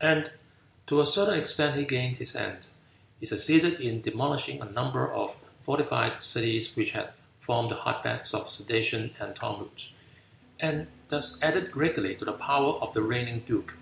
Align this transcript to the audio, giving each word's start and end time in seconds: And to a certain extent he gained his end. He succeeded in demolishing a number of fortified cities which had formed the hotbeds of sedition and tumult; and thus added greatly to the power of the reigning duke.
And 0.00 0.32
to 0.88 0.98
a 1.00 1.06
certain 1.06 1.38
extent 1.38 1.76
he 1.78 1.84
gained 1.84 2.16
his 2.16 2.34
end. 2.34 2.66
He 3.20 3.26
succeeded 3.26 3.80
in 3.80 4.00
demolishing 4.00 4.60
a 4.60 4.64
number 4.64 5.08
of 5.12 5.36
fortified 5.62 6.18
cities 6.18 6.74
which 6.74 6.90
had 6.90 7.12
formed 7.38 7.70
the 7.70 7.76
hotbeds 7.76 8.34
of 8.34 8.48
sedition 8.48 9.14
and 9.20 9.36
tumult; 9.36 9.92
and 10.58 10.88
thus 11.10 11.40
added 11.44 11.70
greatly 11.70 12.16
to 12.16 12.24
the 12.24 12.32
power 12.32 12.72
of 12.80 12.92
the 12.92 13.02
reigning 13.02 13.44
duke. 13.46 13.76